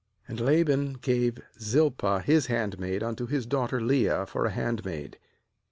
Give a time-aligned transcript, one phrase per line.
[0.27, 5.19] ^And Laban gave Zilpah his hand maid unto his daughter Leah for a, handmaid.